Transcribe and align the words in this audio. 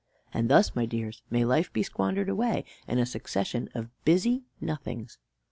And 0.33 0.49
thus, 0.49 0.75
my 0.75 0.87
dears, 0.87 1.21
may 1.29 1.45
life 1.45 1.71
be 1.71 1.83
squandered 1.83 2.27
away, 2.27 2.65
in 2.87 2.97
a 2.97 3.05
succession 3.05 3.69
of 3.75 3.91
busy 4.03 4.45
nothings. 4.59 5.19